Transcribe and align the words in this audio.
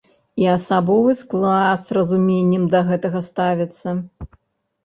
І 0.43 0.47
асабовы 0.53 1.11
склад 1.19 1.79
з 1.83 1.97
разуменнем 1.97 2.65
да 2.73 2.79
гэтага 2.89 3.19
ставіцца. 3.29 3.89